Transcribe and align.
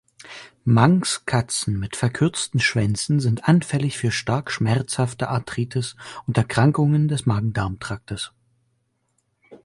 Manx-Katzen 0.65 1.77
mit 1.77 1.95
verkürzten 1.95 2.59
Schwänzen 2.59 3.19
sind 3.19 3.47
anfällig 3.47 3.99
für 3.99 4.09
stark 4.09 4.49
schmerzhafte 4.49 5.29
Arthritis 5.29 5.95
und 6.25 6.35
Erkrankungen 6.39 7.07
des 7.07 7.27
Magen-Darm-Traktes. 7.27 8.31